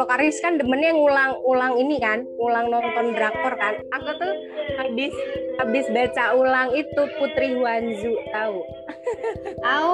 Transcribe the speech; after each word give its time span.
kalau 0.00 0.16
Karis 0.16 0.40
kan 0.40 0.56
demennya 0.56 0.96
ngulang-ulang 0.96 1.76
ini 1.76 2.00
kan, 2.00 2.24
ulang 2.40 2.72
nonton 2.72 3.12
drakor 3.12 3.52
kan. 3.52 3.84
Aku 4.00 4.16
tuh 4.16 4.32
habis 4.80 5.12
habis 5.60 5.84
baca 5.92 6.32
ulang 6.40 6.72
itu 6.72 7.02
Putri 7.20 7.52
Huanzu 7.52 8.16
tahu. 8.32 8.64
Tahu. 9.60 9.92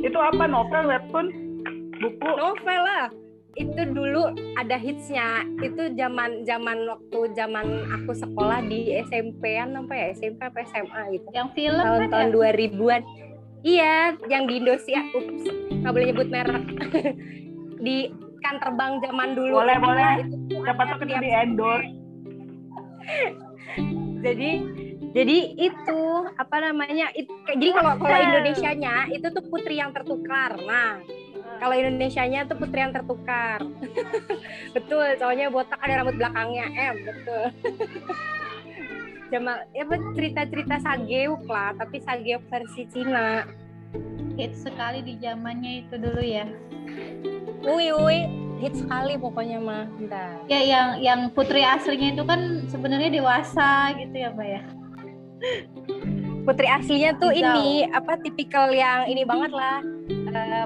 Itu 0.00 0.16
apa 0.16 0.44
novel 0.48 0.82
webtoon? 0.88 1.26
Buku? 2.00 2.30
Novel 2.40 2.80
lah 2.88 3.23
itu 3.54 3.82
dulu 3.90 4.34
ada 4.58 4.76
hitsnya. 4.78 5.46
Itu 5.62 5.94
zaman 5.94 6.42
zaman 6.46 6.90
waktu 6.90 7.18
zaman 7.38 7.66
aku 8.00 8.12
sekolah 8.14 8.66
di 8.66 8.98
SMP-an 9.06 9.78
apa 9.78 9.94
ya? 9.94 10.06
SMP 10.14 10.40
apa 10.42 10.62
SMA 10.66 11.02
gitu. 11.18 11.26
Yang 11.34 11.48
film 11.54 11.82
tahun-tahun 11.82 12.28
kan 12.30 12.34
ya? 12.34 12.52
2000-an 12.54 13.02
iya 13.64 13.96
yang 14.28 14.44
di 14.50 14.54
Indonesia. 14.60 15.00
Ups 15.14 15.44
nggak 15.70 15.92
boleh 15.92 16.06
nyebut 16.10 16.28
merek. 16.30 16.64
Di 17.84 18.08
kan 18.40 18.60
terbang 18.60 19.00
zaman 19.00 19.36
dulu. 19.36 19.60
Boleh 19.60 19.76
boleh. 19.80 20.12
itu 20.24 20.56
siapa 20.60 20.82
tuh 20.88 20.96
kita 21.04 21.20
di 21.20 21.30
endorse. 21.32 21.90
Jadi 24.24 24.50
jadi 25.14 25.38
itu 25.54 26.02
apa 26.34 26.56
namanya 26.58 27.06
itu 27.14 27.30
jadi 27.46 27.70
kalau 27.70 28.02
kalau 28.02 28.18
Indonesia-nya 28.18 29.14
itu 29.14 29.30
tuh 29.30 29.44
putri 29.46 29.78
yang 29.78 29.94
tertukar. 29.94 30.58
Nah 30.58 30.98
kalau 31.64 31.74
Indonesia-nya 31.74 32.44
tuh 32.44 32.56
putri 32.58 32.78
yang 32.82 32.92
tertukar. 32.92 33.62
betul, 34.76 35.06
soalnya 35.16 35.48
botak 35.48 35.80
ada 35.80 36.02
rambut 36.02 36.16
belakangnya. 36.18 36.66
Eh, 36.72 36.92
betul. 37.04 37.44
Cuma 39.32 39.64
ya 39.72 39.84
cerita-cerita 39.88 40.76
sageuk 40.84 41.42
lah, 41.48 41.74
tapi 41.74 42.04
sageuk 42.04 42.44
versi 42.52 42.84
Cina. 42.92 43.48
Hit 44.34 44.52
sekali 44.58 45.00
di 45.00 45.14
zamannya 45.22 45.86
itu 45.86 45.94
dulu 45.96 46.22
ya. 46.22 46.46
Ui, 47.64 47.86
ui, 47.94 48.18
hit 48.60 48.74
sekali 48.76 49.16
pokoknya 49.16 49.58
mah. 49.62 49.86
Bentar. 49.96 50.42
Ya 50.50 50.60
yang 50.60 50.88
yang 51.00 51.20
putri 51.32 51.64
aslinya 51.64 52.18
itu 52.18 52.22
kan 52.26 52.66
sebenarnya 52.68 53.10
dewasa 53.14 53.94
gitu 53.96 54.14
ya, 54.14 54.28
Mbak 54.34 54.48
ya. 54.48 54.62
Putri 56.44 56.68
aslinya 56.68 57.16
tuh 57.16 57.32
Hijau. 57.32 57.56
ini 57.56 57.88
apa 57.88 58.20
tipikal 58.20 58.68
yang 58.68 59.08
ini 59.08 59.24
banget 59.24 59.48
lah 59.48 59.80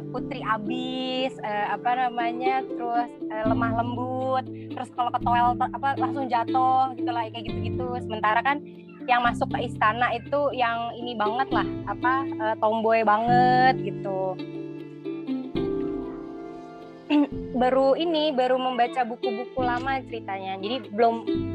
putri 0.01 0.41
abis 0.43 1.35
uh, 1.43 1.75
apa 1.75 2.09
namanya 2.09 2.63
terus 2.67 3.11
uh, 3.31 3.45
lemah 3.47 3.73
lembut 3.83 4.45
terus 4.73 4.89
kalau 4.95 5.11
ketowel 5.11 5.59
apa 5.59 5.99
langsung 5.99 6.31
jatuh 6.31 6.95
gitu 6.95 7.11
lah 7.11 7.27
kayak 7.31 7.51
gitu-gitu. 7.51 7.89
Sementara 8.03 8.41
kan 8.43 8.63
yang 9.09 9.25
masuk 9.25 9.49
ke 9.57 9.65
istana 9.65 10.13
itu 10.13 10.53
yang 10.53 10.93
ini 10.95 11.17
banget 11.17 11.49
lah 11.49 11.65
apa 11.89 12.29
uh, 12.39 12.55
tomboy 12.61 13.01
banget 13.03 13.75
gitu. 13.83 14.37
Baru 17.59 17.97
ini 17.97 18.31
baru 18.31 18.61
membaca 18.61 19.03
buku-buku 19.03 19.65
lama 19.65 19.99
ceritanya. 20.07 20.61
Jadi 20.61 20.93
belum 20.93 21.15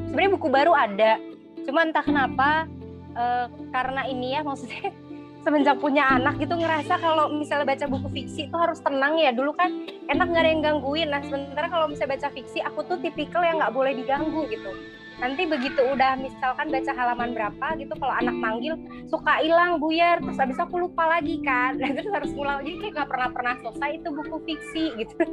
sebenarnya 0.09 0.31
buku 0.35 0.47
baru 0.49 0.73
ada. 0.75 1.21
Cuma 1.63 1.85
entah 1.87 2.03
kenapa 2.03 2.67
uh, 3.15 3.47
karena 3.71 4.03
ini 4.09 4.35
ya 4.35 4.41
maksudnya 4.43 4.91
semenjak 5.43 5.77
punya 5.83 6.07
anak 6.07 6.39
gitu 6.39 6.55
ngerasa 6.55 6.95
kalau 7.03 7.27
misalnya 7.35 7.67
baca 7.67 7.85
buku 7.91 8.07
fiksi 8.15 8.47
itu 8.47 8.55
harus 8.55 8.79
tenang 8.79 9.19
ya. 9.19 9.35
Dulu 9.35 9.51
kan 9.53 9.69
enak 10.07 10.25
nggak 10.31 10.43
ada 10.43 10.49
yang 10.49 10.63
gangguin. 10.63 11.11
Nah 11.11 11.21
sementara 11.27 11.67
kalau 11.67 11.91
misalnya 11.91 12.15
baca 12.15 12.27
fiksi 12.31 12.63
aku 12.63 12.79
tuh 12.87 12.97
tipikal 13.03 13.43
yang 13.43 13.59
nggak 13.59 13.75
boleh 13.75 13.91
diganggu 13.91 14.47
gitu. 14.47 14.71
Nanti 15.19 15.45
begitu 15.45 15.79
udah 15.83 16.17
misalkan 16.17 16.67
baca 16.73 16.91
halaman 16.91 17.29
berapa 17.37 17.67
gitu 17.77 17.93
kalau 17.99 18.15
anak 18.15 18.35
manggil 18.39 18.73
suka 19.11 19.43
hilang 19.43 19.77
buyar. 19.83 20.23
Terus 20.23 20.39
habis 20.39 20.57
aku 20.57 20.79
lupa 20.79 21.05
lagi 21.05 21.43
kan. 21.43 21.75
Nah, 21.77 21.91
terus 21.91 22.09
harus 22.09 22.31
ngulang 22.31 22.63
jadi 22.63 22.79
kayak 22.79 22.93
nggak 22.95 23.09
pernah 23.11 23.29
pernah 23.29 23.53
selesai 23.59 23.89
itu 23.99 24.07
buku 24.15 24.35
fiksi 24.47 24.85
gitu. 24.95 25.15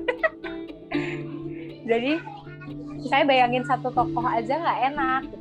Jadi 1.90 2.22
saya 3.08 3.24
bayangin 3.24 3.64
satu 3.64 3.88
tokoh 3.90 4.22
aja 4.28 4.60
nggak 4.60 4.80
enak 4.92 5.20
gitu 5.32 5.39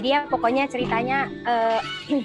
jadi 0.00 0.08
ya 0.16 0.20
pokoknya 0.32 0.64
ceritanya 0.64 1.28
uh, 1.44 1.80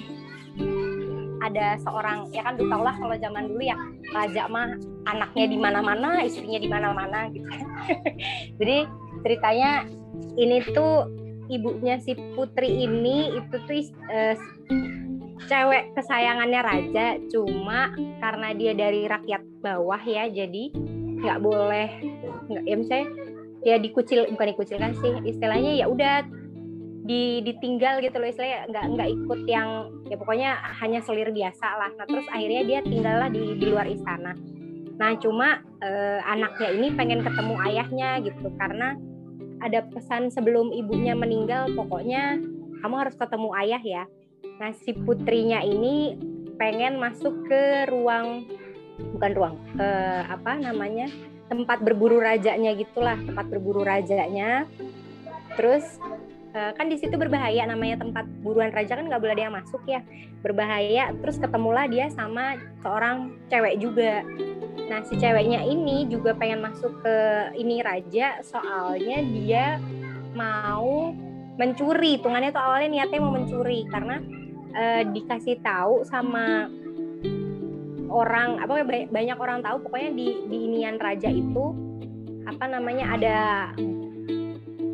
ada 1.46 1.76
seorang 1.84 2.32
ya 2.32 2.40
kan 2.40 2.56
tau 2.56 2.80
lah 2.80 2.96
kalau 2.96 3.12
zaman 3.20 3.52
dulu 3.52 3.60
ya 3.60 3.76
raja 4.16 4.48
mah 4.48 4.80
anaknya 5.04 5.44
di 5.44 5.58
mana-mana 5.60 6.24
istrinya 6.24 6.56
di 6.56 6.72
mana-mana 6.72 7.28
gitu. 7.28 7.44
Jadi 8.58 8.88
ceritanya 9.20 9.84
ini 10.40 10.64
tuh 10.72 11.04
ibunya 11.52 12.00
si 12.00 12.16
putri 12.32 12.88
ini 12.88 13.36
itu 13.36 13.56
tuh 13.68 13.80
uh, 14.08 14.34
cewek 15.44 15.92
kesayangannya 15.92 16.60
raja 16.64 17.06
cuma 17.28 17.92
karena 18.24 18.56
dia 18.56 18.72
dari 18.72 19.04
rakyat 19.04 19.44
bawah 19.60 20.00
ya 20.00 20.26
jadi 20.32 20.72
nggak 21.22 21.38
boleh 21.44 21.88
nggak 22.50 22.64
ya 22.64 22.74
misalnya 22.74 23.06
ya 23.62 23.76
dikucil 23.78 24.26
bukan 24.32 24.48
dikucilkan 24.56 24.92
sih 24.98 25.12
istilahnya 25.28 25.76
ya 25.76 25.86
udah 25.86 26.24
di 27.06 27.38
ditinggal 27.46 28.02
gitu 28.02 28.18
loh 28.18 28.26
istilahnya 28.26 28.66
nggak 28.66 28.84
nggak 28.98 29.08
ikut 29.14 29.40
yang 29.46 29.68
ya 30.10 30.16
pokoknya 30.18 30.50
hanya 30.82 31.00
selir 31.06 31.30
biasa 31.30 31.66
lah. 31.78 31.90
Nah 31.94 32.06
terus 32.10 32.26
akhirnya 32.34 32.62
dia 32.66 32.80
tinggallah 32.82 33.30
di 33.30 33.54
di 33.54 33.66
luar 33.70 33.86
istana. 33.86 34.34
Nah 34.98 35.12
cuma 35.22 35.62
eh, 35.80 36.20
anaknya 36.26 36.68
ini 36.74 36.88
pengen 36.98 37.22
ketemu 37.22 37.54
ayahnya 37.62 38.08
gitu 38.26 38.50
karena 38.58 38.98
ada 39.62 39.86
pesan 39.88 40.28
sebelum 40.28 40.74
ibunya 40.74 41.16
meninggal 41.16 41.70
pokoknya 41.72 42.42
kamu 42.82 42.94
harus 42.98 43.14
ketemu 43.14 43.48
ayah 43.62 43.82
ya. 43.86 44.04
Nah 44.58 44.74
si 44.74 44.90
putrinya 44.92 45.62
ini 45.62 46.18
pengen 46.58 46.98
masuk 46.98 47.46
ke 47.46 47.86
ruang 47.86 48.50
bukan 49.14 49.32
ruang 49.36 49.54
eh, 49.78 50.22
apa 50.26 50.58
namanya 50.58 51.06
tempat 51.46 51.78
berburu 51.86 52.18
rajanya 52.18 52.74
gitulah 52.74 53.14
tempat 53.22 53.46
berburu 53.46 53.86
rajanya. 53.86 54.66
Terus 55.54 56.02
kan 56.74 56.86
di 56.88 56.96
situ 56.96 57.14
berbahaya 57.20 57.68
namanya 57.68 58.00
tempat 58.00 58.24
buruan 58.40 58.72
raja 58.72 58.96
kan 58.96 59.06
nggak 59.06 59.20
boleh 59.20 59.34
ada 59.36 59.44
yang 59.48 59.56
masuk 59.56 59.82
ya. 59.84 60.00
Berbahaya 60.40 61.12
terus 61.20 61.36
ketemulah 61.36 61.86
dia 61.86 62.08
sama 62.12 62.56
seorang 62.80 63.36
cewek 63.52 63.78
juga. 63.82 64.24
Nah 64.86 65.00
si 65.04 65.18
ceweknya 65.18 65.62
ini 65.66 66.08
juga 66.08 66.32
pengen 66.32 66.64
masuk 66.64 66.92
ke 67.04 67.16
ini 67.58 67.84
raja 67.84 68.40
soalnya 68.40 69.18
dia 69.22 69.64
mau 70.32 71.12
mencuri. 71.60 72.20
Hitungannya 72.20 72.50
tuh 72.52 72.62
awalnya 72.62 72.88
niatnya 73.00 73.20
mau 73.20 73.32
mencuri 73.34 73.84
karena 73.88 74.22
uh, 74.76 75.02
dikasih 75.12 75.60
tahu 75.60 76.04
sama 76.08 76.70
orang 78.06 78.62
apa 78.62 78.86
banyak 79.10 79.36
orang 79.36 79.60
tahu 79.60 79.82
pokoknya 79.82 80.10
di 80.14 80.26
di 80.46 80.56
inian 80.70 80.96
raja 80.96 81.28
itu 81.28 81.74
apa 82.46 82.64
namanya 82.70 83.12
ada 83.18 83.38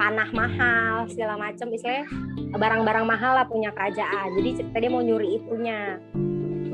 panah 0.03 0.31
mahal 0.35 1.07
segala 1.07 1.39
macam. 1.39 1.71
Istilahnya 1.71 2.11
barang-barang 2.59 3.07
mahal 3.07 3.39
lah 3.39 3.47
punya 3.47 3.71
kerajaan. 3.71 4.35
Jadi 4.35 4.67
dia 4.67 4.91
mau 4.91 4.99
nyuri 4.99 5.39
itunya. 5.39 6.03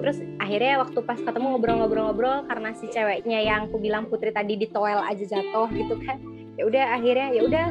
Terus 0.00 0.24
akhirnya 0.40 0.80
waktu 0.80 0.98
pas 1.04 1.20
ketemu 1.20 1.52
ngobrol-ngobrol-ngobrol 1.52 2.48
karena 2.48 2.72
si 2.72 2.88
ceweknya 2.88 3.44
yang 3.44 3.68
aku 3.68 3.76
bilang 3.76 4.08
putri 4.08 4.32
tadi 4.32 4.56
di 4.56 4.64
toel 4.72 5.04
aja 5.04 5.20
jatuh 5.20 5.68
gitu 5.76 6.00
kan. 6.08 6.16
Ya 6.56 6.64
udah 6.64 6.84
akhirnya 6.96 7.28
ya 7.36 7.42
udah 7.44 7.66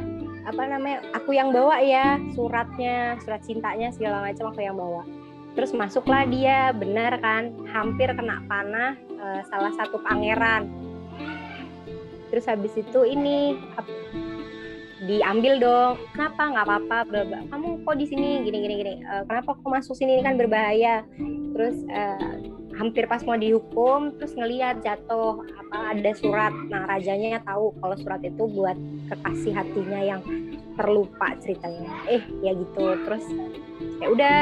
apa 0.45 0.63
namanya 0.69 1.01
aku 1.17 1.33
yang 1.33 1.49
bawa 1.49 1.81
ya 1.81 2.21
suratnya 2.37 3.17
surat 3.25 3.41
cintanya 3.41 3.89
segala 3.89 4.29
macam 4.29 4.53
aku 4.53 4.61
yang 4.61 4.77
bawa. 4.77 5.09
Terus 5.57 5.73
masuklah 5.73 6.29
dia 6.29 6.69
benar 6.69 7.17
kan 7.17 7.49
hampir 7.73 8.13
kena 8.13 8.45
panah 8.45 8.93
uh, 9.17 9.41
salah 9.49 9.73
satu 9.73 9.97
pangeran. 10.05 10.69
Terus 12.29 12.45
habis 12.45 12.75
itu 12.77 13.07
ini 13.07 13.57
diambil 15.07 15.53
dong. 15.57 15.91
Kenapa? 16.11 16.41
Nggak 16.51 16.65
apa-apa 16.67 16.97
kamu 17.49 17.67
kok 17.87 17.95
di 17.95 18.05
sini? 18.05 18.29
Gini 18.43 18.57
gini 18.61 18.75
gini. 18.83 18.93
Uh, 19.07 19.23
kenapa 19.25 19.55
kok 19.55 19.69
masuk 19.71 19.95
sini? 19.95 20.19
Kan 20.21 20.35
berbahaya. 20.35 21.07
Terus 21.55 21.81
uh, 21.89 22.35
hampir 22.77 23.09
pas 23.09 23.25
mau 23.25 23.33
dihukum 23.33 24.13
terus 24.21 24.37
ngelihat 24.37 24.85
jatuh 24.85 25.41
apa 25.41 25.77
ada 25.97 26.11
surat. 26.13 26.53
Nah 26.69 26.85
rajanya 26.85 27.41
tahu 27.41 27.73
kalau 27.81 27.95
surat 27.97 28.21
itu 28.21 28.43
buat 28.45 28.77
kekasih 29.09 29.53
hatinya 29.55 29.99
yang 30.03 30.21
terlupa 30.77 31.33
ceritanya. 31.41 31.89
Eh 32.11 32.21
ya 32.45 32.53
gitu. 32.53 32.85
Terus 33.07 33.25
ya 33.97 34.07
udah 34.13 34.39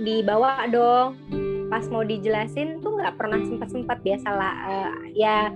dibawa 0.00 0.64
dong. 0.72 1.18
Pas 1.66 1.82
mau 1.90 2.06
dijelasin 2.06 2.78
tuh 2.80 2.94
nggak 2.94 3.18
pernah 3.18 3.42
sempat 3.42 3.68
sempat 3.74 3.98
biasalah 4.06 4.52
uh, 4.70 4.92
ya 5.12 5.50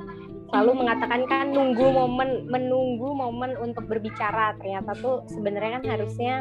selalu 0.50 0.82
mengatakan 0.82 1.22
kan 1.30 1.54
nunggu 1.54 1.86
momen 1.94 2.50
menunggu 2.50 3.14
momen 3.14 3.54
untuk 3.62 3.86
berbicara. 3.86 4.58
Ternyata 4.58 4.98
tuh 4.98 5.22
sebenarnya 5.30 5.78
kan 5.78 5.84
harusnya 5.86 6.34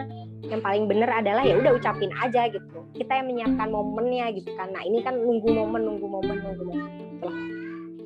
yang 0.50 0.62
paling 0.66 0.90
benar 0.90 1.22
adalah 1.22 1.46
ya 1.46 1.56
udah 1.62 1.78
ucapin 1.78 2.10
aja 2.18 2.50
gitu. 2.50 2.84
Kita 2.98 3.22
yang 3.22 3.30
menyiapkan 3.30 3.70
momennya 3.70 4.34
gitu 4.34 4.50
kan. 4.58 4.74
Nah 4.74 4.82
ini 4.82 5.06
kan 5.06 5.14
nunggu 5.14 5.48
momen 5.54 5.82
nunggu 5.86 6.08
momen 6.10 6.38
nunggu 6.42 6.64
momen. 6.66 6.90
Gitu 6.98 7.10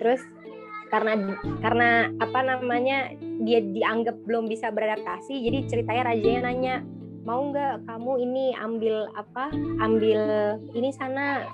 terus 0.04 0.20
karena 0.92 1.16
karena 1.64 2.12
apa 2.20 2.40
namanya 2.44 3.16
dia 3.42 3.64
dianggap 3.64 4.20
belum 4.28 4.52
bisa 4.52 4.68
beradaptasi 4.70 5.40
jadi 5.48 5.58
ceritanya 5.72 6.04
rajanya 6.12 6.42
nanya 6.52 6.76
mau 7.24 7.40
nggak 7.50 7.88
kamu 7.88 8.12
ini 8.20 8.46
ambil 8.60 9.08
apa 9.16 9.48
ambil 9.80 10.20
ini 10.76 10.92
sana 10.92 11.48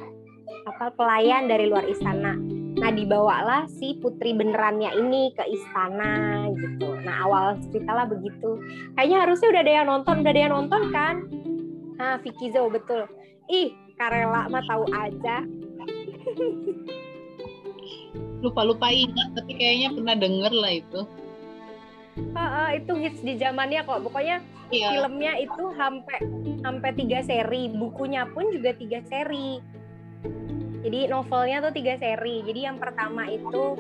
apa 0.66 0.92
pelayan 0.98 1.46
dari 1.46 1.70
luar 1.70 1.86
istana 1.86 2.36
nah 2.80 2.96
dibawalah 2.96 3.68
si 3.68 4.00
putri 4.00 4.32
benerannya 4.32 4.96
ini 4.96 5.36
ke 5.36 5.44
istana 5.52 6.48
gitu. 6.56 6.96
Nah 7.04 7.28
awal 7.28 7.60
cerita 7.68 7.92
lah 7.92 8.08
begitu. 8.08 8.64
Kayaknya 8.96 9.18
harusnya 9.28 9.48
udah 9.52 9.62
ada 9.62 9.74
yang 9.84 9.88
nonton 9.88 10.16
udah 10.24 10.32
ada 10.32 10.42
yang 10.42 10.54
nonton 10.56 10.82
kan? 10.96 11.16
Nah 12.00 12.16
Vicky 12.24 12.56
Zo 12.56 12.72
betul. 12.72 13.04
Ih 13.52 13.76
Karela 14.00 14.48
mah 14.48 14.64
tahu 14.64 14.88
aja. 14.96 15.44
Lupa-lupa 18.44 18.88
ingat 18.88 19.36
tapi 19.36 19.60
kayaknya 19.60 19.92
pernah 19.92 20.16
denger 20.16 20.54
lah 20.56 20.74
itu. 20.80 21.02
Uh, 22.36 22.70
itu 22.76 22.94
hits 22.96 23.20
di 23.20 23.36
zamannya 23.36 23.84
kok. 23.84 24.00
Pokoknya 24.08 24.40
iya. 24.72 24.96
filmnya 24.96 25.36
itu 25.36 25.64
sampai 25.76 26.20
sampai 26.64 26.90
tiga 26.96 27.20
seri. 27.28 27.68
Bukunya 27.76 28.24
pun 28.32 28.48
juga 28.56 28.72
tiga 28.76 29.04
seri 29.12 29.79
jadi 30.80 31.12
novelnya 31.12 31.60
tuh 31.60 31.74
tiga 31.76 32.00
seri. 32.00 32.42
Jadi 32.48 32.60
yang 32.64 32.78
pertama 32.80 33.28
itu 33.28 33.76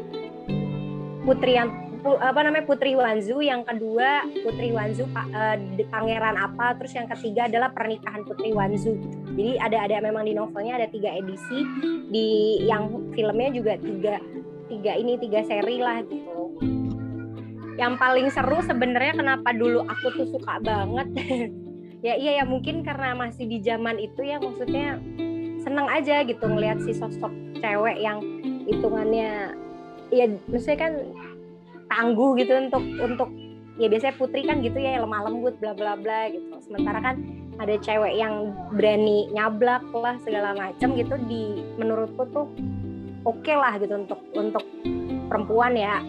putri 1.23 1.55
yang 1.55 1.69
apa 1.99 2.39
namanya 2.47 2.63
putri 2.63 2.95
Wanzu 2.95 3.43
yang 3.43 3.67
kedua 3.67 4.23
putri 4.43 4.71
Wanzu 4.71 5.03
di- 5.75 5.87
pangeran 5.91 6.39
apa 6.39 6.79
terus 6.79 6.95
yang 6.95 7.11
ketiga 7.11 7.51
adalah 7.51 7.75
pernikahan 7.75 8.23
putri 8.23 8.55
Wanzu 8.55 8.95
jadi 9.39 9.55
ada 9.55 9.77
ada 9.87 9.97
memang 10.03 10.27
di 10.27 10.35
novelnya 10.35 10.83
ada 10.83 10.87
tiga 10.91 11.15
edisi. 11.15 11.63
Di 12.11 12.59
yang 12.67 13.13
filmnya 13.15 13.49
juga 13.55 13.79
tiga 13.79 14.19
tiga 14.67 14.91
ini 14.99 15.15
tiga 15.15 15.47
seri 15.47 15.79
lah 15.79 16.03
gitu. 16.03 16.59
Yang 17.79 17.93
paling 17.95 18.27
seru 18.27 18.59
sebenarnya 18.59 19.15
kenapa 19.15 19.55
dulu 19.55 19.87
aku 19.87 20.07
tuh 20.19 20.27
suka 20.35 20.59
banget? 20.59 21.07
Ya 21.99 22.15
iya 22.15 22.39
ya 22.39 22.45
mungkin 22.47 22.79
karena 22.79 23.11
masih 23.11 23.43
di 23.43 23.59
zaman 23.59 23.99
itu 23.99 24.23
ya 24.23 24.39
maksudnya 24.39 25.03
seneng 25.63 25.87
aja 25.91 26.23
gitu 26.23 26.43
ngelihat 26.43 26.79
si 26.83 26.95
sosok 26.95 27.31
cewek 27.59 27.99
yang 27.99 28.23
hitungannya 28.65 29.53
ya 30.09 30.25
maksudnya 30.49 30.79
kan 30.89 30.93
tangguh 31.89 32.37
gitu 32.37 32.53
untuk 32.55 32.83
untuk 33.01 33.29
ya 33.79 33.87
biasanya 33.87 34.15
putri 34.19 34.41
kan 34.43 34.59
gitu 34.61 34.77
ya 34.77 35.01
lemah 35.01 35.29
lembut 35.29 35.55
bla 35.57 35.73
bla 35.73 35.95
bla 35.95 36.29
gitu. 36.29 36.51
Sementara 36.63 36.99
kan 36.99 37.15
ada 37.59 37.75
cewek 37.79 38.15
yang 38.15 38.55
berani 38.75 39.27
nyablak 39.35 39.83
lah 39.91 40.15
segala 40.23 40.55
macam 40.55 40.95
gitu 40.95 41.15
di 41.27 41.63
menurutku 41.75 42.23
tuh 42.31 42.47
oke 43.27 43.51
lah 43.51 43.75
gitu 43.79 43.99
untuk 43.99 44.19
untuk 44.35 44.63
perempuan 45.27 45.75
ya 45.75 45.99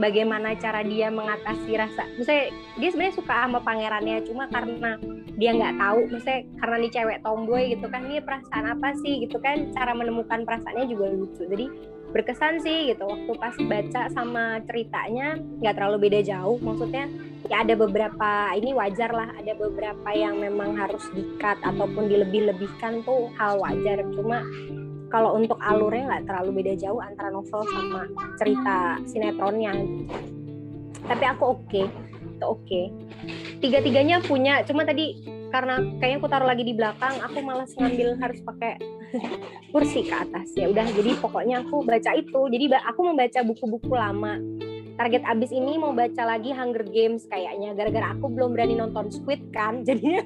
bagaimana 0.00 0.56
cara 0.56 0.80
dia 0.80 1.12
mengatasi 1.12 1.76
rasa. 1.76 2.08
Misalnya 2.16 2.56
dia 2.80 2.88
sebenarnya 2.88 3.16
suka 3.20 3.34
sama 3.46 3.60
pangerannya 3.60 4.16
cuma 4.24 4.48
karena 4.48 4.96
dia 5.36 5.50
nggak 5.56 5.76
tahu 5.76 5.98
misalnya 6.08 6.40
karena 6.60 6.76
nih 6.80 6.92
cewek 6.92 7.18
tomboy 7.20 7.62
gitu 7.76 7.86
kan 7.92 8.02
ini 8.08 8.18
perasaan 8.24 8.66
apa 8.72 8.88
sih? 9.04 9.28
Gitu 9.28 9.36
kan 9.38 9.70
cara 9.76 9.92
menemukan 9.92 10.42
perasaannya 10.48 10.88
juga 10.88 11.06
lucu. 11.12 11.44
Jadi 11.44 11.66
berkesan 12.10 12.58
sih 12.58 12.90
gitu 12.90 13.06
waktu 13.06 13.32
pas 13.38 13.54
baca 13.54 14.02
sama 14.10 14.58
ceritanya 14.66 15.38
nggak 15.60 15.74
terlalu 15.76 16.10
beda 16.10 16.20
jauh. 16.26 16.58
Maksudnya 16.58 17.06
ya 17.46 17.62
ada 17.62 17.74
beberapa 17.78 18.50
ini 18.56 18.74
wajar 18.74 19.10
lah 19.12 19.30
ada 19.36 19.52
beberapa 19.54 20.08
yang 20.16 20.40
memang 20.40 20.74
harus 20.74 21.02
dikat 21.14 21.60
ataupun 21.62 22.10
dilebih-lebihkan 22.10 23.04
tuh 23.06 23.30
hal 23.38 23.60
wajar. 23.62 24.02
Cuma 24.16 24.42
kalau 25.10 25.34
untuk 25.34 25.58
alurnya 25.58 26.06
nggak 26.06 26.24
terlalu 26.30 26.62
beda 26.62 26.74
jauh 26.78 27.02
antara 27.02 27.28
novel 27.34 27.66
sama 27.66 28.06
cerita 28.38 28.96
sinetronnya. 29.10 29.74
Tapi 31.04 31.24
aku 31.26 31.58
oke 31.58 31.82
itu 32.40 32.44
oke. 32.46 32.82
Tiga-tiganya 33.60 34.22
punya 34.24 34.64
cuma 34.64 34.86
tadi 34.86 35.20
karena 35.50 35.82
kayaknya 35.98 36.18
aku 36.22 36.28
taruh 36.30 36.48
lagi 36.48 36.62
di 36.62 36.72
belakang 36.72 37.18
aku 37.20 37.42
malas 37.42 37.74
ngambil 37.74 38.16
harus 38.22 38.40
pakai 38.40 38.78
kursi 39.74 40.06
ke 40.06 40.14
atas. 40.14 40.54
Ya 40.54 40.70
udah 40.70 40.86
jadi 40.86 41.18
pokoknya 41.18 41.66
aku 41.66 41.82
baca 41.82 42.14
itu. 42.14 42.40
Jadi 42.48 42.64
aku 42.70 43.00
membaca 43.02 43.40
buku-buku 43.42 43.92
lama 43.92 44.38
target 45.00 45.24
abis 45.24 45.48
ini 45.48 45.80
mau 45.80 45.96
baca 45.96 46.28
lagi 46.28 46.52
Hunger 46.52 46.84
Games 46.84 47.24
kayaknya 47.24 47.72
gara-gara 47.72 48.12
aku 48.12 48.28
belum 48.28 48.52
berani 48.52 48.76
nonton 48.76 49.08
Squid 49.08 49.40
kan 49.48 49.80
jadinya 49.88 50.20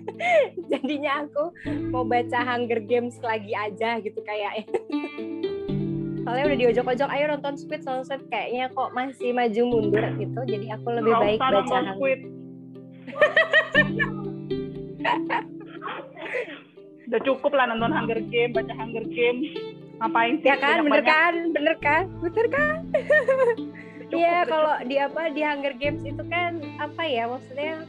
jadinya 0.66 1.22
aku 1.22 1.54
mau 1.94 2.02
baca 2.02 2.42
Hunger 2.42 2.82
Games 2.82 3.14
lagi 3.22 3.54
aja 3.54 4.02
gitu 4.02 4.18
kayak 4.26 4.66
soalnya 6.26 6.44
udah 6.50 6.58
diojok-ojok 6.58 7.06
ayo 7.06 7.24
nonton 7.30 7.54
Squid 7.54 7.86
Squid 7.86 8.26
kayaknya 8.26 8.66
kok 8.74 8.90
masih 8.98 9.30
maju 9.30 9.62
mundur 9.62 10.02
gitu 10.18 10.40
jadi 10.42 10.66
aku 10.74 10.90
lebih 10.90 11.14
baik 11.22 11.38
baca 11.38 11.62
Hunger 11.62 11.94
Squid. 11.94 12.20
Udah 17.04 17.20
cukup 17.20 17.52
lah 17.52 17.68
nonton 17.68 17.92
Hunger 17.92 18.16
Game, 18.32 18.56
baca 18.56 18.74
Hunger 18.74 19.04
Game. 19.12 19.44
Ngapain 20.00 20.40
sih? 20.42 20.50
ya 20.50 20.56
kan 20.58 20.82
bener 20.82 21.04
kan 21.06 21.34
bener 21.54 21.76
kan 21.78 22.10
bener 22.18 22.46
kan 22.56 22.82
Iya 24.16 24.38
kalau 24.44 24.74
di 24.82 24.96
apa 24.96 25.22
di 25.28 25.40
Hunger 25.40 25.74
Games 25.74 26.02
itu 26.02 26.22
kan 26.24 26.52
apa 26.76 27.02
ya 27.02 27.26
maksudnya 27.26 27.82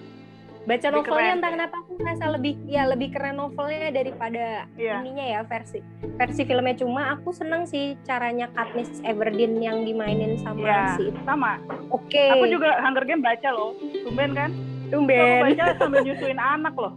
baca 0.66 0.81
Lebih 0.83 0.98
novelnya 0.98 1.13
keren, 1.22 1.38
entah 1.38 1.45
ya? 1.45 1.56
kenapa 1.56 1.75
aku 1.77 1.92
merasa 1.95 2.25
lebih 2.27 2.54
ya 2.66 2.83
lebih 2.86 3.13
keren 3.13 3.36
novelnya 3.36 3.94
daripada 3.94 4.66
Iya. 4.74 4.98
ininya 5.00 5.25
ya 5.27 5.39
versi 5.42 5.77
versi 6.18 6.42
filmnya 6.42 6.74
cuma 6.75 7.13
aku 7.13 7.30
seneng 7.30 7.63
sih 7.63 7.94
caranya 8.01 8.50
Katniss 8.50 8.98
Everdeen 9.01 9.62
yang 9.62 9.86
dimainin 9.86 10.36
sama 10.38 10.66
Iya, 10.66 10.81
si 10.98 11.04
itu. 11.07 11.19
sama. 11.22 11.62
Oke. 11.88 12.33
Aku 12.33 12.50
juga 12.50 12.81
Hunger 12.81 13.06
Game 13.06 13.21
baca 13.21 13.50
loh. 13.51 13.78
Tumben 13.78 14.33
kan? 14.33 14.50
Aku 14.86 14.89
tumben. 14.92 15.42
baca 15.45 15.63
sambil 15.78 16.01
nyusuin 16.01 16.38
anak 16.38 16.74
loh. 16.74 16.94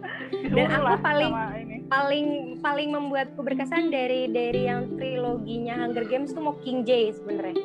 Dan 0.52 0.68
aku 0.68 0.84
lah 0.84 0.98
paling-. 1.00 1.34
Paling 1.88 2.26
paling 2.60 2.88
membuatku 2.90 3.40
berkesan 3.40 3.88
dari 3.88 4.28
dari 4.28 4.68
yang 4.68 4.94
triloginya 4.94 5.74
Hunger 5.80 6.04
Games 6.04 6.30
tuh 6.30 6.38
Mockingjay 6.38 7.10
sebenarnya. 7.12 7.56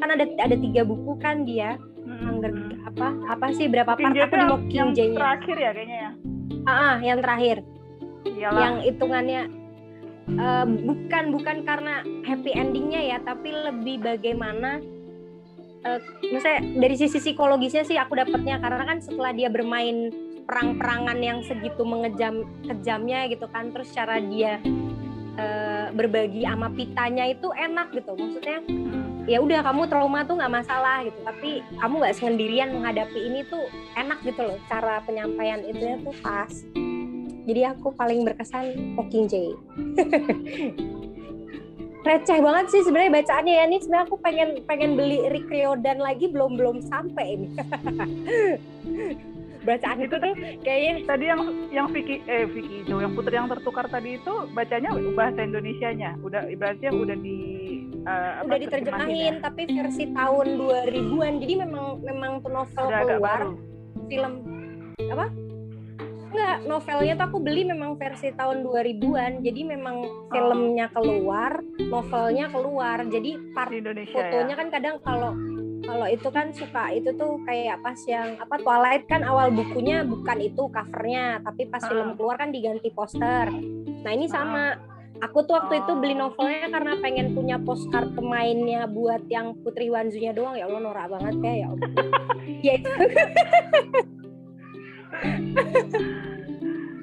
Kan 0.00 0.08
ada 0.16 0.24
ada 0.40 0.56
tiga 0.56 0.82
buku 0.82 1.14
kan 1.20 1.44
dia 1.44 1.76
Hunger 2.10 2.50
apa 2.88 3.14
apa 3.30 3.46
sih 3.54 3.70
berapa 3.70 3.94
part 3.94 4.12
aku 4.12 4.66
di 4.66 4.74
yang, 4.74 4.90
terakhir 4.92 5.56
ya 5.56 5.70
kayaknya 5.70 5.98
ya. 6.00 6.10
Ah, 6.66 6.72
ah, 6.72 6.96
yang 7.00 7.22
terakhir. 7.22 7.62
Iyalah. 8.20 8.60
yang 8.60 8.74
hitungannya 8.84 9.42
eh, 10.28 10.66
bukan 10.84 11.24
bukan 11.32 11.56
karena 11.64 12.04
happy 12.28 12.52
endingnya 12.52 13.16
ya 13.16 13.18
tapi 13.24 13.48
lebih 13.48 14.04
bagaimana 14.04 14.76
eh, 15.88 16.00
maksudnya 16.28 16.60
dari 16.76 16.96
sisi 17.00 17.16
psikologisnya 17.16 17.84
sih 17.88 17.96
aku 17.96 18.20
dapatnya 18.20 18.60
karena 18.60 18.84
kan 18.84 18.98
setelah 19.00 19.32
dia 19.32 19.48
bermain 19.48 20.12
perang-perangan 20.44 21.18
yang 21.22 21.40
segitu 21.46 21.80
mengejam 21.86 22.44
kejamnya 22.66 23.30
gitu 23.32 23.48
kan 23.48 23.72
terus 23.72 23.88
cara 23.96 24.20
dia 24.20 24.60
eh, 25.40 25.86
berbagi 25.96 26.44
sama 26.44 26.68
pitanya 26.76 27.24
itu 27.24 27.48
enak 27.56 27.88
gitu 27.96 28.12
maksudnya 28.20 28.60
Hmm. 28.68 28.99
Ya 29.28 29.40
udah 29.40 29.60
kamu 29.64 29.88
trauma 29.88 30.24
tuh 30.24 30.38
nggak 30.38 30.52
masalah 30.52 31.04
gitu. 31.04 31.18
Tapi 31.24 31.50
kamu 31.80 31.94
nggak 32.00 32.16
sendirian 32.16 32.70
menghadapi 32.76 33.20
ini 33.20 33.40
tuh 33.48 33.64
enak 33.96 34.20
gitu 34.24 34.40
loh. 34.44 34.56
Cara 34.68 35.02
penyampaian 35.04 35.60
itu 35.64 36.00
tuh 36.04 36.16
pas. 36.24 36.52
Jadi 37.48 37.60
aku 37.66 37.90
paling 37.96 38.22
berkesan 38.22 38.94
Mockingjay 38.94 39.56
receh 42.00 42.40
banget 42.40 42.66
sih 42.72 42.80
sebenarnya 42.84 43.12
bacaannya 43.20 43.54
ya. 43.60 43.64
Nih 43.68 43.80
sebenarnya 43.84 44.06
aku 44.08 44.16
pengen 44.24 44.48
pengen 44.64 44.96
beli 44.96 45.20
Rick 45.28 45.48
Riordan 45.52 46.00
lagi 46.00 46.32
belum 46.32 46.56
belum 46.56 46.80
sampai 46.88 47.26
ini 47.36 47.48
bacaan 49.64 49.98
itu 50.00 50.16
tuh 50.16 50.32
kayaknya 50.64 50.92
Tadi 51.04 51.24
yang 51.26 51.40
yang 51.72 51.86
Vicky 51.90 52.22
eh 52.28 52.46
Vicky 52.46 52.86
itu 52.86 52.94
yang 52.96 53.12
putri 53.12 53.34
yang 53.34 53.48
tertukar 53.50 53.86
tadi 53.90 54.16
itu 54.20 54.34
bacanya 54.54 54.90
bahasa 55.16 55.40
Indonesianya. 55.42 56.16
Udah 56.22 56.46
ibaratnya 56.46 56.90
udah 56.92 57.16
di 57.18 57.38
apa, 58.06 58.46
udah 58.46 58.56
terjemahin 58.56 58.62
diterjemahin 58.64 59.34
ya. 59.36 59.42
tapi 59.44 59.62
versi 59.68 60.04
tahun 60.16 60.46
2000-an 60.56 61.32
jadi 61.42 61.54
memang 61.66 61.86
memang 62.00 62.32
tuh 62.40 62.50
novel 62.52 62.84
Udah 62.88 63.02
keluar. 63.04 63.40
film 64.08 64.32
apa? 65.10 65.26
Enggak 66.30 66.56
novelnya 66.70 67.14
tuh 67.18 67.26
aku 67.26 67.38
beli 67.42 67.62
memang 67.66 67.98
versi 67.98 68.30
tahun 68.38 68.62
2000-an 68.62 69.32
jadi 69.42 69.60
memang 69.66 69.96
filmnya 70.30 70.86
keluar 70.94 71.58
novelnya 71.90 72.46
keluar. 72.54 73.02
Jadi 73.02 73.30
part 73.52 73.74
di 73.74 73.82
Indonesia 73.82 74.14
fotonya 74.14 74.54
ya. 74.54 74.58
kan 74.58 74.68
kadang 74.70 74.96
kalau 75.02 75.34
kalau 75.90 76.06
itu 76.06 76.28
kan 76.30 76.54
suka 76.54 76.94
itu 76.94 77.10
tuh 77.18 77.42
kayak 77.42 77.82
pas 77.82 77.98
yang 78.06 78.38
apa 78.38 78.62
Twilight 78.62 79.10
kan 79.10 79.26
awal 79.26 79.50
bukunya 79.50 80.06
bukan 80.06 80.38
itu 80.38 80.70
covernya 80.70 81.42
tapi 81.42 81.66
pas 81.66 81.82
Ah. 81.82 81.90
film 81.90 82.14
keluar 82.14 82.38
kan 82.38 82.54
diganti 82.54 82.94
poster. 82.94 83.50
Nah 84.06 84.10
ini 84.14 84.30
sama. 84.30 84.78
Aku 85.20 85.44
tuh 85.44 85.52
waktu 85.52 85.84
itu 85.84 85.92
beli 86.00 86.16
novelnya 86.16 86.72
karena 86.72 86.96
pengen 86.96 87.36
punya 87.36 87.60
postcard 87.60 88.16
pemainnya 88.16 88.88
buat 88.88 89.20
yang 89.28 89.52
Putri 89.60 89.92
Wanzunya 89.92 90.32
doang. 90.32 90.56
Ya 90.56 90.64
Allah 90.64 90.80
norak 90.80 91.12
banget 91.12 91.34
ya 91.44 91.52
ya 91.52 91.66
Allah. 91.68 91.90
ya 92.64 92.72
itu. 92.78 92.88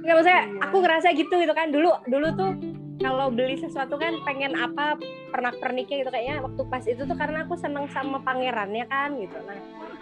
Nggak 0.01 0.15
maksudnya 0.17 0.41
aku 0.65 0.75
ngerasa 0.81 1.07
gitu 1.13 1.33
gitu 1.35 1.53
kan. 1.53 1.69
Dulu 1.69 1.91
dulu 2.09 2.27
tuh 2.33 2.51
kalau 2.97 3.29
beli 3.29 3.61
sesuatu 3.61 3.95
kan 3.97 4.17
pengen 4.25 4.57
apa 4.57 4.97
pernak 5.29 5.61
perniknya 5.61 6.01
gitu 6.05 6.09
kayaknya 6.09 6.41
waktu 6.41 6.61
pas 6.65 6.83
itu 6.85 7.01
tuh 7.05 7.17
karena 7.17 7.45
aku 7.45 7.53
seneng 7.57 7.85
sama 7.93 8.17
pangerannya 8.25 8.85
kan 8.89 9.17
gitu. 9.21 9.37
Nah 9.45 9.59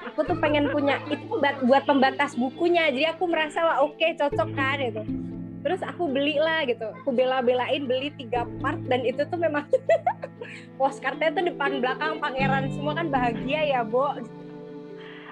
aku 0.07 0.23
tuh 0.23 0.37
pengen 0.39 0.71
punya 0.71 1.01
itu 1.11 1.27
buat, 1.67 1.83
pembatas 1.83 2.39
bukunya 2.39 2.87
jadi 2.93 3.17
aku 3.17 3.27
merasa 3.27 3.63
wah 3.67 3.77
oke 3.83 4.07
cocok 4.15 4.49
kan 4.55 4.79
gitu. 4.79 5.01
Terus 5.65 5.81
aku 5.81 6.07
beli 6.07 6.37
lah 6.37 6.63
gitu. 6.69 6.87
Aku 7.03 7.09
bela-belain 7.11 7.83
beli 7.83 8.13
tiga 8.15 8.45
part 8.61 8.79
dan 8.87 9.03
itu 9.03 9.25
tuh 9.27 9.39
memang 9.39 9.65
postcardnya 10.79 11.33
tuh 11.35 11.43
depan 11.51 11.83
belakang 11.83 12.21
pangeran 12.21 12.69
semua 12.71 12.95
kan 12.95 13.11
bahagia 13.11 13.61
ya 13.65 13.81
Bo. 13.83 14.13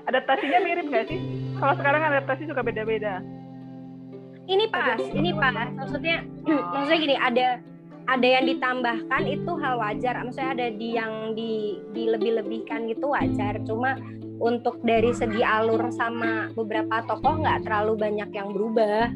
Adaptasinya 0.04 0.60
mirip 0.68 0.90
nggak 0.92 1.06
sih? 1.08 1.20
Kalau 1.56 1.74
sekarang 1.80 2.02
adaptasi 2.04 2.44
suka 2.50 2.60
beda-beda 2.60 3.24
ini 4.48 4.66
pas 4.68 5.00
ini 5.00 5.32
pas. 5.36 5.70
Maksudnya 5.72 6.24
maksudnya 6.74 7.00
gini 7.00 7.16
ada 7.16 7.48
ada 8.04 8.28
yang 8.28 8.46
ditambahkan 8.48 9.24
itu 9.28 9.52
hal 9.60 9.80
wajar. 9.80 10.16
Maksudnya 10.20 10.52
ada 10.52 10.68
di 10.76 10.90
yang 10.96 11.14
di 11.36 11.80
dilebih-lebihkan 11.96 12.92
gitu 12.92 13.16
wajar. 13.16 13.60
Cuma 13.64 13.96
untuk 14.44 14.84
dari 14.84 15.16
segi 15.16 15.40
alur 15.40 15.88
sama 15.96 16.52
beberapa 16.52 17.00
tokoh 17.08 17.40
nggak 17.40 17.64
terlalu 17.64 17.94
banyak 17.96 18.30
yang 18.36 18.52
berubah. 18.52 19.08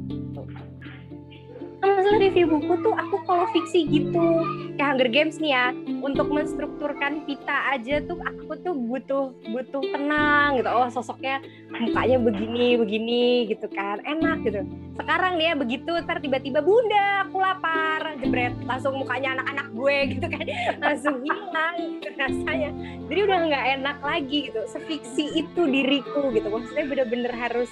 Masalah 1.77 2.19
review 2.19 2.49
buku 2.49 2.73
tuh 2.81 2.93
aku 2.97 3.21
kalau 3.29 3.45
fiksi 3.53 3.85
gitu 3.85 4.41
kayak 4.75 4.97
Hunger 4.97 5.09
Games 5.13 5.37
nih 5.37 5.53
ya 5.53 5.65
untuk 6.01 6.29
menstrukturkan 6.29 7.25
pita 7.29 7.69
aja 7.69 8.01
tuh 8.01 8.17
aku 8.17 8.57
tuh 8.65 8.73
butuh 8.73 9.33
butuh 9.53 9.83
tenang 9.93 10.57
gitu. 10.57 10.69
Oh 10.69 10.89
sosoknya 10.89 11.37
mukanya 11.67 12.17
begini 12.19 12.67
begini 12.79 13.23
gitu 13.51 13.67
kan. 13.71 13.99
Enak 14.07 14.47
gitu. 14.47 14.63
Sekarang 14.95 15.35
nih 15.37 15.51
ya 15.51 15.55
begitu 15.55 15.91
ntar 16.03 16.17
tiba-tiba 16.23 16.63
bunda 16.63 17.27
aku 17.27 17.37
lapar. 17.39 18.17
Jebret 18.23 18.55
langsung 18.63 18.95
mukanya 18.97 19.39
anak-anak 19.39 19.67
gue 19.75 19.97
gitu 20.15 20.27
kan. 20.31 20.45
Langsung 20.79 21.15
hilang 21.21 21.75
gitu 21.99 22.07
rasanya. 22.15 22.69
Jadi 23.07 23.19
udah 23.23 23.39
nggak 23.51 23.65
enak 23.81 23.97
lagi 24.01 24.37
gitu. 24.51 24.61
Sefiksi 24.71 25.25
itu 25.35 25.61
diriku 25.67 26.31
gitu. 26.31 26.47
Maksudnya 26.47 26.85
bener-bener 26.87 27.33
harus 27.35 27.69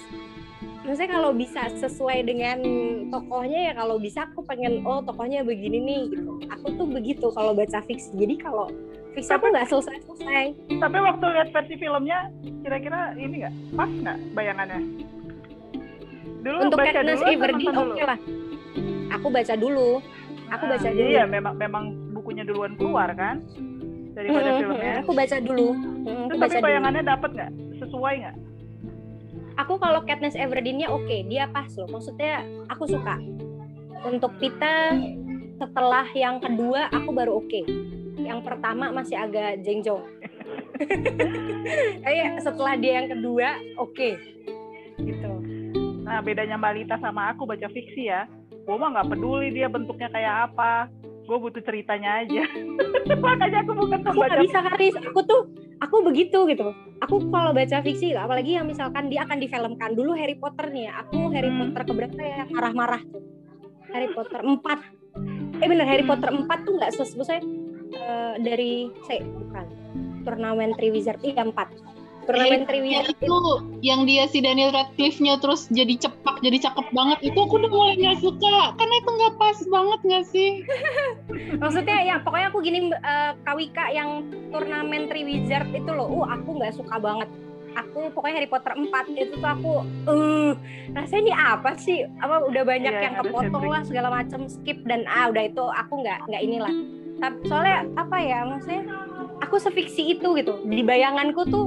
maksudnya 0.86 1.18
kalau 1.18 1.34
bisa 1.34 1.66
sesuai 1.82 2.30
dengan 2.30 2.62
tokohnya 3.10 3.70
ya 3.70 3.72
kalau 3.74 3.98
bisa 3.98 4.22
aku 4.22 4.46
pengen 4.46 4.86
oh 4.86 5.02
tokohnya 5.02 5.42
begini 5.42 5.78
nih 5.82 6.02
gitu. 6.14 6.30
Aku 6.52 6.66
tuh 6.78 6.86
begitu 6.86 7.26
kalau 7.34 7.56
baca 7.56 7.82
fiksi. 7.82 8.14
Jadi 8.14 8.38
kalau 8.38 8.70
fiksi 9.16 9.32
aku 9.32 9.48
nggak 9.48 9.66
selesai 9.66 9.96
selesai 10.04 10.44
tapi 10.76 10.96
waktu 11.00 11.24
lihat 11.26 11.48
versi 11.50 11.74
filmnya 11.74 12.18
kira-kira 12.60 13.16
ini 13.16 13.34
nggak? 13.40 13.54
Pas 13.72 13.88
nggak 13.88 14.16
bayangannya? 14.32 14.80
Dulu 16.38 16.56
untuk 16.62 16.78
baca 16.78 16.90
Katniss 16.92 17.18
dulu 17.18 17.32
Everdeen 17.32 17.68
oke 17.68 17.80
dulu? 17.80 17.94
lah. 18.04 18.18
Aku 19.08 19.26
baca 19.28 19.54
dulu. 19.56 19.90
Aku 20.46 20.62
Ah, 20.62 20.70
baca 20.70 20.88
jadi 20.88 21.02
dulu. 21.02 21.16
ya 21.16 21.24
memang 21.24 21.54
memang 21.56 21.84
bukunya 22.12 22.44
duluan 22.44 22.76
keluar 22.76 23.10
kan? 23.12 23.42
Daripada 24.12 24.48
Mm-mm, 24.48 24.60
filmnya. 24.60 24.92
aku 25.00 25.12
baca 25.12 25.36
dulu. 25.38 25.68
Mm, 25.72 26.06
aku 26.06 26.06
terus 26.06 26.36
baca 26.36 26.46
tapi 26.46 26.54
dulu. 26.54 26.66
bayangannya 26.66 27.02
dapat 27.02 27.30
nggak? 27.32 27.50
Sesuai 27.76 28.14
nggak? 28.16 28.36
Aku 29.56 29.74
kalau 29.76 30.00
Katniss 30.04 30.36
Everdeen-nya 30.36 30.86
oke, 30.86 31.16
dia 31.26 31.48
pas 31.48 31.66
loh. 31.74 31.88
Maksudnya 31.88 32.44
aku 32.68 32.84
suka. 32.86 33.16
Untuk 34.04 34.36
Pita 34.36 34.92
setelah 35.56 36.04
yang 36.12 36.38
kedua 36.38 36.92
aku 36.92 37.10
baru 37.10 37.40
oke. 37.40 37.62
Yang 38.16 38.40
pertama 38.42 38.90
masih 38.90 39.16
agak 39.16 39.60
jengjong. 39.60 40.02
Tapi 42.02 42.16
setelah 42.40 42.74
dia 42.76 43.04
yang 43.04 43.08
kedua 43.12 43.48
oke. 43.76 44.10
Gitu. 44.96 45.32
Nah, 46.06 46.22
bedanya 46.22 46.56
Mbak 46.56 46.72
Lita 46.74 46.96
sama 46.98 47.34
aku 47.34 47.44
baca 47.44 47.66
fiksi 47.68 48.08
ya. 48.08 48.24
Gue 48.66 48.76
mah 48.76 48.94
nggak 48.94 49.08
peduli 49.10 49.52
dia 49.52 49.66
bentuknya 49.66 50.08
kayak 50.08 50.50
apa. 50.50 50.88
Gue 51.26 51.38
butuh 51.42 51.62
ceritanya 51.62 52.22
aja. 52.22 52.46
Makanya 53.24 53.66
aku 53.66 53.72
bukan 53.74 54.00
Aku 54.06 54.14
nggak 54.16 54.42
bisa 54.46 54.58
Karis, 54.62 54.94
aku 54.94 55.20
tuh 55.26 55.40
aku 55.82 55.96
begitu 56.06 56.46
gitu. 56.46 56.70
Aku 57.02 57.28
kalau 57.28 57.50
baca 57.52 57.82
fiksi, 57.82 58.14
apalagi 58.14 58.56
yang 58.56 58.64
misalkan 58.64 59.10
dia 59.10 59.26
akan 59.26 59.38
difilmkan 59.42 59.92
dulu 59.92 60.14
Harry 60.14 60.38
Potter 60.38 60.70
nih. 60.70 60.88
ya. 60.88 61.02
Aku 61.04 61.28
Harry 61.34 61.50
Hmm. 61.50 61.58
Potter 61.68 61.82
keberapa 61.84 62.20
ya 62.22 62.46
marah-marah 62.48 63.02
tuh. 63.04 63.22
Harry 63.90 64.10
Potter 64.12 64.40
4 64.42 64.62
Eh 65.56 65.66
bener 65.66 65.86
Harry 65.88 66.04
Hmm. 66.04 66.10
Potter 66.14 66.30
4 66.30 66.58
tuh 66.62 66.72
nggak 66.76 66.92
sesuai 66.94 67.38
eh, 67.96 68.34
dari 68.44 68.72
saya 69.08 69.24
bukan 69.24 69.66
turnamen 70.22 70.70
Three 70.76 70.92
Wizard 70.92 71.20
iya 71.24 71.42
4 71.42 71.52
turnamen 72.26 72.66
Three 72.66 72.82
Wizard 72.82 73.16
itu 73.22 73.38
yang 73.80 74.04
dia 74.04 74.26
si 74.26 74.42
Daniel 74.42 74.74
Radcliffe-nya 74.74 75.38
terus 75.38 75.70
jadi 75.70 75.94
cepak, 75.94 76.42
jadi 76.42 76.58
cakep 76.58 76.90
banget. 76.90 77.22
Itu 77.22 77.38
aku 77.46 77.62
udah 77.62 77.70
mulai 77.70 77.94
nggak 78.02 78.18
suka. 78.18 78.74
Karena 78.74 78.94
itu 78.98 79.10
nggak 79.14 79.34
pas 79.38 79.58
banget 79.70 80.00
nggak 80.02 80.24
sih? 80.26 80.50
maksudnya 81.62 81.98
ya 82.02 82.14
pokoknya 82.22 82.46
aku 82.50 82.58
gini 82.62 82.90
eh, 82.90 83.32
Kawika 83.46 83.94
yang 83.94 84.26
turnamen 84.50 85.06
Three 85.06 85.26
Wizard 85.26 85.70
itu 85.70 85.90
loh 85.90 86.06
uh 86.10 86.26
aku 86.34 86.58
nggak 86.58 86.74
suka 86.74 86.98
banget 86.98 87.30
aku 87.76 88.08
pokoknya 88.16 88.40
Harry 88.40 88.48
Potter 88.48 88.72
4 88.72 88.88
itu 89.20 89.34
tuh 89.36 89.50
aku 89.50 89.72
uh 90.08 90.52
rasanya 90.96 91.22
ini 91.22 91.32
apa 91.36 91.70
sih 91.76 92.08
apa 92.24 92.48
udah 92.48 92.62
banyak 92.64 92.94
Iya, 92.94 93.04
yang 93.04 93.14
kepotong 93.20 93.66
lah 93.68 93.82
segala 93.84 94.08
macam 94.08 94.48
skip 94.48 94.80
dan 94.88 95.04
ah 95.04 95.28
udah 95.28 95.44
itu 95.44 95.64
aku 95.64 95.92
nggak 96.00 96.18
nggak 96.24 96.42
inilah 96.42 96.72
soalnya 97.48 97.88
apa 97.96 98.16
ya 98.20 98.44
maksudnya 98.44 98.82
aku 99.40 99.56
sefiksi 99.56 100.16
itu 100.16 100.28
gitu. 100.36 100.62
Di 100.64 100.82
bayanganku 100.84 101.42
tuh 101.48 101.66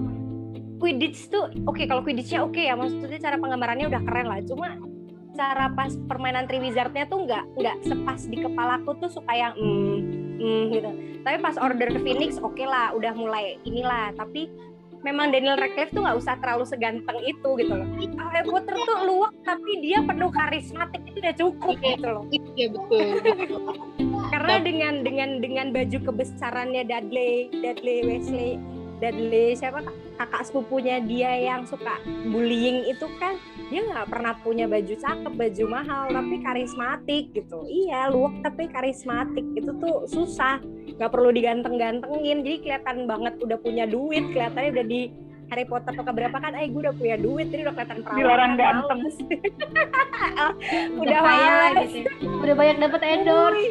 Quidditch 0.80 1.28
tuh 1.28 1.52
oke 1.68 1.84
kalau 1.90 2.02
Quidditchnya 2.06 2.46
oke 2.46 2.62
ya 2.62 2.74
maksudnya 2.78 3.20
cara 3.20 3.36
penggambarannya 3.36 3.92
udah 3.92 4.02
keren 4.06 4.28
lah. 4.30 4.40
Cuma 4.46 4.80
cara 5.36 5.72
pas 5.72 5.96
permainan 6.08 6.48
Three 6.48 6.60
Wizard-nya 6.60 7.08
tuh 7.08 7.24
nggak 7.24 7.44
nggak 7.56 7.76
sepas 7.88 8.28
di 8.28 8.38
kepalaku 8.44 8.92
tuh 9.00 9.10
suka 9.12 9.34
yang 9.36 9.54
hmm, 9.56 9.98
hmm, 10.40 10.64
gitu. 10.72 10.90
Tapi 11.24 11.38
pas 11.44 11.56
Order 11.60 11.90
Phoenix 12.00 12.40
oke 12.40 12.64
lah 12.64 12.96
udah 12.96 13.14
mulai 13.16 13.60
inilah. 13.68 14.16
Tapi 14.16 14.48
memang 15.02 15.32
Daniel 15.32 15.56
Radcliffe 15.56 15.96
tuh 15.96 16.04
nggak 16.04 16.18
usah 16.20 16.36
terlalu 16.44 16.66
seganteng 16.68 17.18
itu 17.24 17.50
gitu 17.56 17.74
loh 17.74 17.88
Harry 18.20 18.44
Potter 18.44 18.76
tuh 18.76 18.98
luwak 19.08 19.34
tapi 19.48 19.72
dia 19.80 20.04
penuh 20.04 20.32
karismatik 20.32 21.02
itu 21.08 21.18
udah 21.24 21.36
cukup 21.36 21.76
gitu 21.80 22.08
loh 22.08 22.24
Iya 22.30 22.68
betul. 22.76 23.08
karena 24.30 24.56
dengan 24.60 24.94
dengan 25.08 25.30
dengan 25.40 25.68
baju 25.72 25.98
kebesarannya 26.12 26.84
Dudley 26.84 27.48
Dudley 27.56 27.98
Wesley 28.04 28.52
Dudley 29.00 29.56
siapa? 29.56 29.80
Kak- 29.84 29.98
kakak 30.20 30.42
sepupunya 30.52 31.00
dia 31.00 31.32
yang 31.40 31.64
suka 31.64 31.96
bullying 32.28 32.84
itu 32.92 33.08
kan 33.18 33.40
dia 33.72 33.88
nggak 33.88 34.12
pernah 34.12 34.36
punya 34.44 34.68
baju 34.68 34.92
cakep 34.92 35.34
baju 35.34 35.64
mahal 35.72 36.04
tapi 36.12 36.36
karismatik 36.44 37.24
gitu. 37.32 37.64
Iya 37.66 38.12
luwak 38.12 38.44
tapi 38.44 38.68
karismatik. 38.68 39.48
Itu 39.56 39.72
tuh 39.80 40.04
susah 40.12 40.60
nggak 41.00 41.12
perlu 41.12 41.32
diganteng-gantengin. 41.32 42.44
Jadi 42.44 42.58
kelihatan 42.60 43.08
banget 43.08 43.40
udah 43.40 43.58
punya 43.64 43.88
duit 43.88 44.28
kelihatannya 44.36 44.72
udah 44.76 44.86
di 44.86 45.02
Harry 45.50 45.66
Potter 45.66 45.98
atau 45.98 46.06
keberapa 46.06 46.38
kan, 46.38 46.54
eh 46.54 46.70
gue 46.70 46.78
udah 46.78 46.94
punya 46.94 47.18
duit, 47.18 47.50
jadi 47.50 47.66
udah 47.66 47.74
kelihatan 47.74 48.00
perawan. 48.06 48.20
Dilarang 48.22 48.54
kan, 48.54 48.62
ganteng. 48.62 49.00
udah 51.02 51.02
udah 51.02 51.20
kaya 51.26 51.56
gitu 51.90 52.06
ya. 52.06 52.38
udah 52.46 52.56
banyak 52.56 52.78
dapat 52.78 53.02
endorse. 53.02 53.66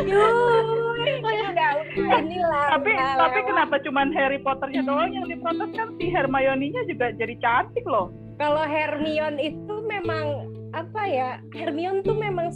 Yuh, 0.00 0.79
inilah. 1.06 2.66
Tapi 2.76 2.90
udah 2.92 3.12
tapi 3.16 3.40
lewat. 3.40 3.48
kenapa 3.48 3.74
cuman 3.84 4.08
Harry 4.12 4.40
Potternya 4.40 4.82
doang 4.84 5.10
yang 5.12 5.26
diprotes 5.26 5.70
kan 5.74 5.88
si 5.96 6.06
Hermione-nya 6.10 6.82
juga 6.88 7.12
jadi 7.16 7.34
cantik 7.40 7.84
loh. 7.88 8.12
kalau 8.40 8.64
Hermione 8.64 9.36
itu 9.36 9.74
memang 9.84 10.48
apa 10.72 11.02
ya 11.04 11.30
Hermione 11.52 12.00
tuh 12.06 12.16
memang 12.16 12.54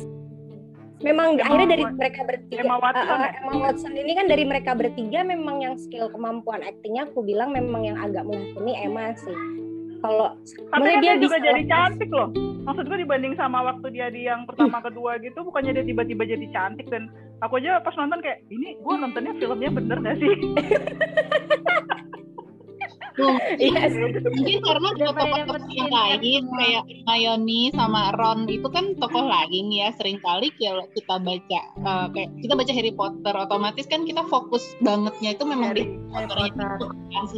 memang 1.03 1.37
Emma 1.37 1.45
akhirnya 1.45 1.69
dari 1.77 1.85
mereka 1.85 2.21
bertiga 2.25 2.61
Emma 2.65 2.77
Watson 2.81 3.21
uh? 3.21 3.31
Emma 3.37 3.55
Watson 3.61 3.93
ini 3.99 4.13
kan 4.17 4.27
dari 4.31 4.45
mereka 4.49 4.73
bertiga 4.73 5.21
memang 5.27 5.61
yang 5.61 5.75
skill 5.77 6.09
kemampuan 6.09 6.65
aktingnya 6.65 7.11
aku 7.11 7.21
bilang 7.21 7.53
memang 7.53 7.85
yang 7.85 7.99
agak 8.01 8.25
mumpuni 8.25 8.73
Emma 8.79 9.13
sih 9.19 9.37
kalau 10.05 10.37
Tapi 10.69 10.85
kan 10.85 11.01
dia, 11.01 11.17
juga 11.17 11.41
bisa 11.41 11.49
jadi 11.49 11.63
cantik 11.65 12.11
loh. 12.13 12.29
Maksud 12.69 12.85
gue 12.93 12.99
dibanding 13.01 13.33
sama 13.41 13.65
waktu 13.65 13.89
dia 13.89 14.13
di 14.13 14.29
yang 14.29 14.45
pertama 14.45 14.85
kedua 14.85 15.17
gitu, 15.25 15.41
bukannya 15.49 15.81
dia 15.81 15.85
tiba-tiba 15.89 16.29
jadi 16.29 16.47
cantik 16.53 16.93
dan 16.93 17.09
aku 17.41 17.57
aja 17.57 17.81
pas 17.81 17.97
nonton 17.97 18.21
kayak 18.21 18.45
ini 18.53 18.77
gue 18.77 18.95
nontonnya 19.01 19.33
filmnya 19.41 19.73
bener 19.73 19.97
gak 20.05 20.21
sih? 20.21 20.33
Belum. 23.15 23.39
Iya 23.63 23.95
Mungkin 24.27 24.59
karena 24.67 24.89
pada 24.91 25.13
tokoh-tokoh 25.15 25.71
yang 25.71 25.93
lain 25.95 26.43
kayak 26.51 26.83
Hermione 27.07 27.71
sama 27.71 28.11
Ron 28.19 28.51
itu 28.51 28.67
kan 28.75 28.99
tokoh 28.99 29.25
lain 29.31 29.71
ya 29.71 29.95
sering 29.95 30.19
kali 30.19 30.51
kalau 30.59 30.83
kita 30.91 31.23
baca 31.23 31.61
eh, 31.63 32.07
kayak 32.11 32.31
kita 32.43 32.53
baca 32.59 32.73
Harry 32.75 32.93
Potter 32.93 33.35
otomatis 33.39 33.87
kan 33.87 34.03
kita 34.03 34.27
fokus 34.27 34.67
bangetnya 34.83 35.39
itu 35.39 35.45
memang 35.47 35.79
di 35.79 35.87
Harry. 36.11 36.27
Harry 36.27 36.51
Potternya 36.51 36.75
itu 36.83 36.87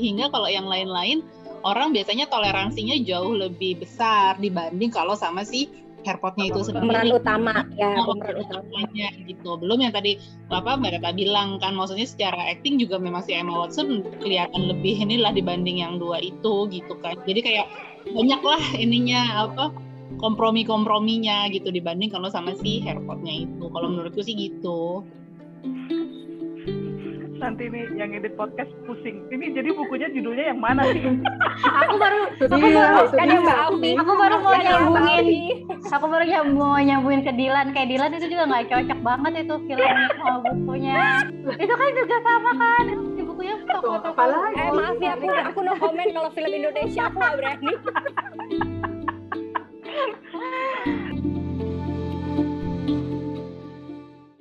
sehingga 0.00 0.32
kalau 0.32 0.48
yang 0.48 0.64
lain-lain 0.64 1.20
orang 1.66 1.90
biasanya 1.90 2.30
toleransinya 2.30 2.94
jauh 3.02 3.34
lebih 3.34 3.82
besar 3.82 4.38
dibanding 4.38 4.94
kalau 4.94 5.18
sama 5.18 5.42
si 5.42 5.66
Harry 6.06 6.54
itu 6.54 6.70
pemeran 6.70 7.02
sendiri 7.02 7.18
utama 7.18 7.66
ya 7.74 7.98
Oh, 7.98 8.14
pemeran 8.14 8.46
utama 8.46 8.62
utamanya 8.62 9.10
gitu 9.26 9.50
belum 9.58 9.78
yang 9.82 9.90
tadi 9.90 10.22
apa 10.54 10.78
mbak 10.78 11.02
Tata 11.02 11.10
bilang 11.10 11.58
kan 11.58 11.74
maksudnya 11.74 12.06
secara 12.06 12.46
acting 12.46 12.78
juga 12.78 13.02
memang 13.02 13.26
si 13.26 13.34
Emma 13.34 13.66
Watson 13.66 14.06
kelihatan 14.22 14.70
lebih 14.70 15.02
inilah 15.02 15.34
dibanding 15.34 15.82
yang 15.82 15.98
dua 15.98 16.22
itu 16.22 16.70
gitu 16.70 16.94
kan 17.02 17.18
jadi 17.26 17.42
kayak 17.42 17.66
banyak 18.06 18.38
lah 18.38 18.62
ininya 18.78 19.50
apa 19.50 19.74
kompromi-komprominya 20.22 21.50
gitu 21.50 21.74
dibanding 21.74 22.08
kalau 22.08 22.30
sama 22.30 22.54
si 22.56 22.80
hairpotnya 22.86 23.44
itu. 23.46 23.66
Kalau 23.68 23.90
menurutku 23.90 24.22
sih 24.22 24.38
gitu. 24.38 25.02
Nanti 27.46 27.70
nih 27.70 27.86
yang 27.94 28.10
edit 28.10 28.34
podcast 28.34 28.74
pusing. 28.90 29.22
Ini 29.30 29.54
jadi 29.54 29.70
bukunya 29.70 30.10
judulnya 30.10 30.50
yang 30.50 30.58
mana 30.58 30.82
sih? 30.90 30.98
aku 31.86 31.94
baru 31.94 32.20
aku 32.42 32.66
baru 32.74 33.06
kan 33.14 33.26
Mbak 33.38 33.58
Aku 34.02 34.12
baru 34.18 34.36
mau 34.42 34.58
nyambungin. 34.58 35.24
Aku 35.86 36.04
baru 36.10 36.24
mau 36.50 36.74
nyambungin 36.82 37.22
ke 37.22 37.30
Dilan. 37.38 37.70
Kayak 37.70 37.88
Dilan 37.94 38.10
itu 38.18 38.26
juga 38.34 38.50
nggak 38.50 38.66
cocok 38.66 38.98
banget 38.98 39.32
itu 39.46 39.54
filmnya 39.70 40.10
sama 40.18 40.38
bukunya. 40.42 40.98
itu 41.54 41.74
kan 41.78 41.90
juga 41.94 42.16
sama 42.26 42.50
kan. 42.58 42.84
Di 43.14 43.22
bukunya 43.22 43.54
apalagi? 44.16 44.56
eh 44.56 44.70
maaf 44.72 44.96
ya 44.98 45.12
aku 45.14 45.26
aku 45.28 45.58
no 45.62 45.72
comment 45.76 46.10
kalau 46.10 46.30
film 46.32 46.50
Indonesia 46.50 47.02
aku 47.06 47.16
nggak 47.20 47.34
berani 47.36 47.72